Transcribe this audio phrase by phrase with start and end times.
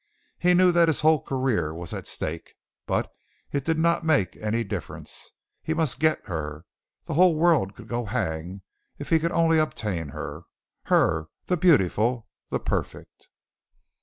[0.39, 2.55] He knew that his whole career was at stake,
[2.87, 3.11] but
[3.51, 5.29] it did not make any difference.
[5.61, 6.65] He must get her.
[7.05, 8.63] The whole world could go hang
[8.97, 10.45] if he could only obtain her
[10.85, 13.27] her, the beautiful, the perfect!